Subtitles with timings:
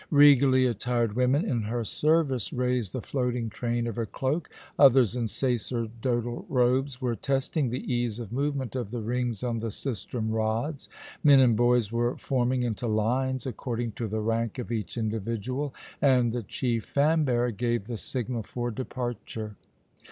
[0.09, 5.27] Regally attired women in her service raised the floating train of her cloak; others, in
[5.27, 10.89] sacerdotal robes, were testing the ease of movement of the rings on the sistrum rods,
[11.23, 15.71] men and boys were forming into lines according to the rank of each individual,
[16.01, 19.55] and the chief fan bearer gave the signal for departure.